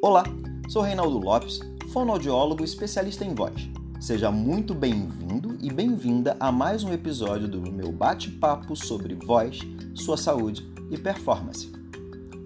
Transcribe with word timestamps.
Olá, 0.00 0.22
sou 0.68 0.80
Reinaldo 0.80 1.18
Lopes, 1.18 1.58
fonoaudiólogo 1.92 2.62
especialista 2.62 3.24
em 3.24 3.34
voz. 3.34 3.68
Seja 4.00 4.30
muito 4.30 4.72
bem-vindo 4.72 5.58
e 5.60 5.72
bem-vinda 5.72 6.36
a 6.38 6.52
mais 6.52 6.84
um 6.84 6.92
episódio 6.92 7.48
do 7.48 7.60
meu 7.72 7.90
bate-papo 7.90 8.76
sobre 8.76 9.16
voz, 9.16 9.58
sua 9.96 10.16
saúde 10.16 10.64
e 10.88 10.96
performance. 10.96 11.72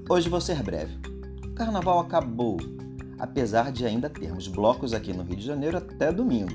Hoje 0.08 0.30
vou 0.30 0.40
ser 0.40 0.62
breve. 0.62 0.96
O 1.44 1.52
carnaval 1.52 2.00
acabou, 2.00 2.56
apesar 3.18 3.70
de 3.70 3.84
ainda 3.84 4.08
termos 4.08 4.48
blocos 4.48 4.94
aqui 4.94 5.12
no 5.12 5.22
Rio 5.22 5.36
de 5.36 5.44
Janeiro 5.44 5.76
até 5.76 6.10
domingo. 6.10 6.54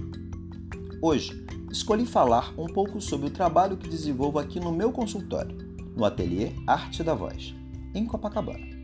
Hoje, 1.00 1.46
escolhi 1.72 2.08
falar 2.08 2.56
um 2.58 2.66
pouco 2.66 3.00
sobre 3.00 3.28
o 3.28 3.32
trabalho 3.32 3.78
que 3.78 3.88
desenvolvo 3.88 4.40
aqui 4.40 4.60
no 4.60 4.72
meu 4.72 4.92
consultório, 4.92 5.56
no 5.96 6.04
ateliê 6.04 6.54
Arte 6.66 7.04
da 7.04 7.14
Voz, 7.14 7.54
em 7.94 8.04
Copacabana. 8.04 8.77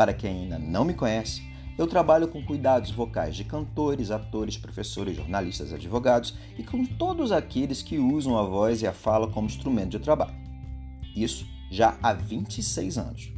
Para 0.00 0.14
quem 0.14 0.44
ainda 0.44 0.58
não 0.58 0.82
me 0.82 0.94
conhece, 0.94 1.42
eu 1.76 1.86
trabalho 1.86 2.26
com 2.26 2.42
cuidados 2.42 2.90
vocais 2.90 3.36
de 3.36 3.44
cantores, 3.44 4.10
atores, 4.10 4.56
professores, 4.56 5.14
jornalistas, 5.14 5.74
advogados 5.74 6.34
e 6.56 6.62
com 6.62 6.86
todos 6.86 7.30
aqueles 7.30 7.82
que 7.82 7.98
usam 7.98 8.38
a 8.38 8.42
voz 8.42 8.80
e 8.80 8.86
a 8.86 8.94
fala 8.94 9.28
como 9.28 9.46
instrumento 9.46 9.90
de 9.90 9.98
trabalho. 9.98 10.34
Isso 11.14 11.46
já 11.70 11.98
há 12.02 12.14
26 12.14 12.96
anos. 12.96 13.30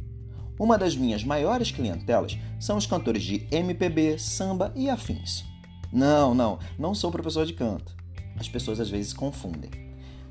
Uma 0.57 0.77
das 0.77 0.95
minhas 0.95 1.21
maiores 1.21 1.69
clientelas 1.69 2.37
são 2.61 2.77
os 2.77 2.85
cantores 2.85 3.23
de 3.23 3.45
MPB, 3.51 4.17
samba 4.17 4.71
e 4.73 4.89
afins. 4.89 5.43
Não, 5.91 6.33
não, 6.33 6.59
não 6.79 6.95
sou 6.95 7.11
professor 7.11 7.45
de 7.45 7.51
canto. 7.51 7.93
As 8.39 8.47
pessoas 8.47 8.79
às 8.79 8.89
vezes 8.89 9.11
confundem. 9.11 9.69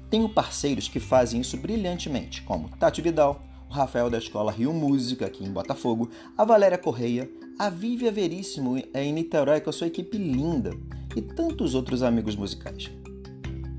Tenho 0.09 0.31
parceiros 0.31 0.89
que 0.89 0.99
fazem 0.99 1.43
isso 1.43 1.59
brilhantemente, 1.59 2.41
como 2.41 2.71
Tati 2.71 3.03
Vidal, 3.03 3.43
o 3.73 3.75
Rafael 3.75 4.11
da 4.11 4.19
Escola 4.19 4.53
Rio 4.53 4.73
Música, 4.73 5.25
aqui 5.25 5.43
em 5.43 5.51
Botafogo, 5.51 6.11
a 6.37 6.45
Valéria 6.45 6.77
Correia, 6.77 7.31
a 7.59 7.71
Vívia 7.71 8.13
Veríssimo 8.13 8.77
em 8.93 9.13
Niterói 9.15 9.63
com 9.63 9.71
a 9.71 9.73
sua 9.73 9.87
equipe 9.87 10.19
linda 10.19 10.77
e 11.17 11.23
tantos 11.23 11.75
outros 11.75 12.03
amigos 12.03 12.37
musicais. 12.37 12.91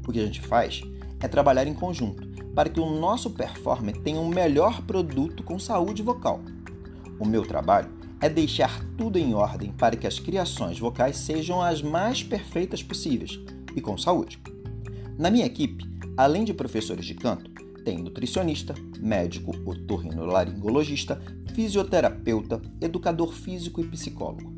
O 0.08 0.12
que 0.12 0.20
a 0.20 0.26
gente 0.26 0.42
faz 0.42 0.82
é 1.22 1.28
trabalhar 1.28 1.68
em 1.68 1.76
conjunto 1.76 2.28
para 2.56 2.70
que 2.70 2.80
o 2.80 2.90
nosso 2.90 3.30
performer 3.30 3.96
tenha 4.02 4.20
um 4.20 4.28
melhor 4.28 4.82
produto 4.82 5.44
com 5.44 5.60
saúde 5.60 6.02
vocal. 6.02 6.42
O 7.20 7.26
meu 7.26 7.44
trabalho 7.44 7.92
é 8.20 8.28
deixar 8.28 8.84
tudo 8.98 9.20
em 9.20 9.36
ordem 9.36 9.72
para 9.74 9.96
que 9.96 10.08
as 10.08 10.18
criações 10.18 10.80
vocais 10.80 11.18
sejam 11.18 11.62
as 11.62 11.84
mais 11.84 12.24
perfeitas 12.24 12.82
possíveis 12.82 13.40
e 13.76 13.82
com 13.82 13.96
saúde. 13.96 14.42
Na 15.20 15.30
minha 15.30 15.46
equipe, 15.46 15.86
além 16.18 16.44
de 16.44 16.54
professores 16.54 17.06
de 17.06 17.14
canto, 17.14 17.53
tem 17.84 17.98
nutricionista, 17.98 18.74
médico, 19.00 19.52
otorrinolaringologista, 19.66 21.22
fisioterapeuta, 21.54 22.62
educador 22.82 23.34
físico 23.34 23.82
e 23.82 23.88
psicólogo. 23.88 24.54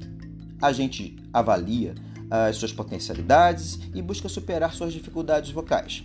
A 0.62 0.72
gente 0.72 1.16
avalia 1.34 1.96
as 2.30 2.58
suas 2.58 2.72
potencialidades 2.72 3.80
e 3.94 4.02
busca 4.02 4.30
superar 4.30 4.73
suas 4.73 4.94
dificuldades 4.94 5.52
vocais. 5.52 6.03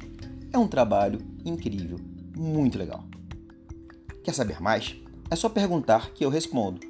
É 0.53 0.59
um 0.59 0.67
trabalho 0.67 1.21
incrível, 1.45 1.99
muito 2.37 2.79
legal. 2.79 3.05
Quer 4.25 4.35
saber 4.35 4.61
mais? 4.61 4.97
É 5.31 5.37
só 5.37 5.49
perguntar 5.49 6.13
que 6.13 6.25
eu 6.25 6.31
respondo. 6.31 6.81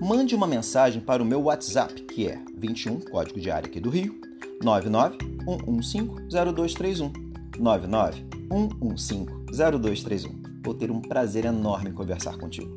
Mande 0.00 0.34
uma 0.34 0.46
mensagem 0.46 1.00
para 1.00 1.22
o 1.22 1.26
meu 1.26 1.42
WhatsApp, 1.42 2.02
que 2.02 2.26
é 2.26 2.42
21, 2.56 3.00
código 3.00 3.38
de 3.38 3.50
área 3.50 3.68
aqui 3.68 3.78
do 3.78 3.90
Rio, 3.90 4.20
99 7.58 8.26
115 8.48 9.26
0231. 9.28 9.34
99 9.34 9.44
115-0231. 9.64 10.62
Vou 10.64 10.74
ter 10.74 10.90
um 10.90 11.00
prazer 11.00 11.44
enorme 11.44 11.90
em 11.90 11.92
conversar 11.92 12.38
contigo. 12.38 12.74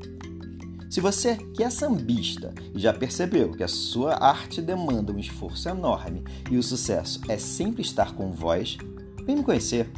Se 0.89 1.01
você 1.01 1.35
que 1.35 1.63
é 1.63 1.69
sambista 1.69 2.53
e 2.73 2.79
já 2.79 2.93
percebeu 2.93 3.51
que 3.51 3.63
a 3.63 3.67
sua 3.67 4.15
arte 4.15 4.61
demanda 4.61 5.11
um 5.11 5.19
esforço 5.19 5.67
enorme 5.67 6.23
e 6.49 6.57
o 6.57 6.63
sucesso 6.63 7.21
é 7.27 7.37
sempre 7.37 7.81
estar 7.81 8.13
com 8.13 8.31
voz, 8.31 8.77
vem 9.25 9.37
me 9.37 9.43
conhecer. 9.43 9.89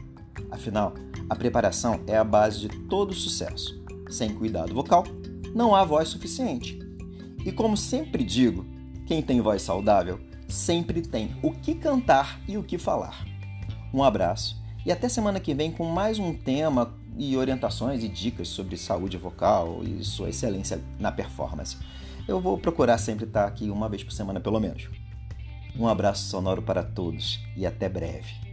Afinal, 0.50 0.94
a 1.30 1.36
preparação 1.36 2.02
é 2.08 2.18
a 2.18 2.24
base 2.24 2.60
de 2.60 2.70
todo 2.88 3.14
sucesso. 3.14 3.80
Sem 4.10 4.34
cuidado 4.34 4.74
vocal, 4.74 5.04
não 5.54 5.76
há 5.76 5.84
voz 5.84 6.10
suficiente. 6.10 6.80
E 7.46 7.52
como 7.52 7.78
sempre 7.78 8.24
digo, 8.24 8.66
quem 9.06 9.22
tem 9.22 9.42
voz 9.42 9.62
saudável 9.62 10.20
sempre 10.48 11.02
tem 11.02 11.36
o 11.44 11.52
que 11.52 11.76
cantar 11.76 12.42
e 12.48 12.58
o 12.58 12.64
que 12.64 12.80
falar. 12.80 13.26
Um 13.94 14.04
abraço 14.04 14.60
e 14.86 14.92
até 14.92 15.10
semana 15.10 15.40
que 15.40 15.54
vem 15.54 15.72
com 15.72 15.86
mais 15.86 16.20
um 16.20 16.34
tema 16.34 16.94
e 17.18 17.36
orientações 17.36 18.04
e 18.04 18.08
dicas 18.08 18.48
sobre 18.48 18.78
saúde 18.78 19.18
vocal 19.18 19.82
e 19.84 20.04
sua 20.04 20.30
excelência 20.30 20.82
na 21.00 21.12
performance. 21.12 21.78
Eu 22.28 22.40
vou 22.40 22.58
procurar 22.58 22.98
sempre 22.98 23.26
estar 23.26 23.46
aqui 23.46 23.70
uma 23.70 23.90
vez 23.90 24.04
por 24.04 24.14
semana, 24.14 24.40
pelo 24.40 24.60
menos. 24.60 24.90
Um 25.78 25.88
abraço 25.88 26.30
sonoro 26.30 26.62
para 26.62 26.84
todos 26.84 27.40
e 27.56 27.66
até 27.66 27.90
breve. 27.90 28.49